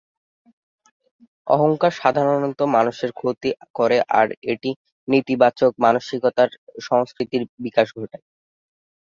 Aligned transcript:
অহংকার 1.47 1.91
সাধারণত 2.01 2.59
মানুষের 2.75 3.11
ক্ষতি 3.13 3.49
করে 3.75 3.97
আর 4.19 4.27
এটি 4.51 4.71
নেতিবাচক 5.07 5.71
মানসিকতার 5.85 6.49
সংস্কৃতির 6.87 7.43
বিকাশ 7.65 7.87
ঘটায়। 7.95 8.25